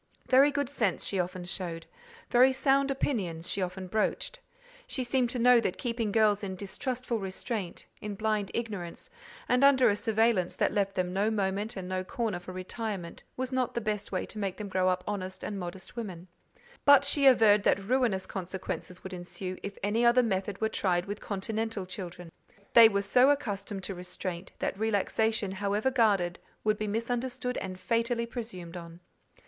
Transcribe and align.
Very 0.27 0.49
good 0.49 0.67
sense 0.67 1.05
she 1.05 1.19
often 1.19 1.43
showed; 1.43 1.85
very 2.31 2.51
sound 2.51 2.89
opinions 2.89 3.51
she 3.51 3.61
often 3.61 3.85
broached: 3.85 4.39
she 4.87 5.03
seemed 5.03 5.29
to 5.29 5.37
know 5.37 5.59
that 5.61 5.77
keeping 5.77 6.11
girls 6.11 6.43
in 6.43 6.55
distrustful 6.55 7.19
restraint, 7.19 7.85
in 8.01 8.15
blind 8.15 8.49
ignorance, 8.55 9.11
and 9.47 9.63
under 9.63 9.91
a 9.91 9.95
surveillance 9.95 10.55
that 10.55 10.71
left 10.73 10.95
them 10.95 11.13
no 11.13 11.29
moment 11.29 11.77
and 11.77 11.87
no 11.87 12.03
corner 12.03 12.39
for 12.39 12.51
retirement, 12.51 13.21
was 13.37 13.51
not 13.51 13.75
the 13.75 13.79
best 13.79 14.11
way 14.11 14.25
to 14.25 14.39
make 14.39 14.57
them 14.57 14.69
grow 14.69 14.89
up 14.89 15.03
honest 15.07 15.43
and 15.43 15.59
modest 15.59 15.95
women; 15.95 16.27
but 16.83 17.05
she 17.05 17.27
averred 17.27 17.61
that 17.61 17.77
ruinous 17.77 18.25
consequences 18.25 19.03
would 19.03 19.13
ensue 19.13 19.55
if 19.61 19.77
any 19.83 20.03
other 20.03 20.23
method 20.23 20.59
were 20.59 20.67
tried 20.67 21.05
with 21.05 21.21
continental 21.21 21.85
children: 21.85 22.31
they 22.73 22.89
were 22.89 23.03
so 23.03 23.29
accustomed 23.29 23.83
to 23.83 23.93
restraint, 23.93 24.51
that 24.57 24.75
relaxation, 24.79 25.51
however 25.51 25.91
guarded, 25.91 26.39
would 26.63 26.79
be 26.79 26.87
misunderstood 26.87 27.55
and 27.57 27.79
fatally 27.79 28.25
presumed 28.25 28.75
on. 28.75 28.99